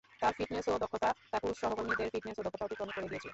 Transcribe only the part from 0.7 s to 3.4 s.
ও দক্ষতা তার পুরুষ সহকর্মীদের ফিটনেস ও দক্ষতা অতিক্রম করে গিয়েছিল।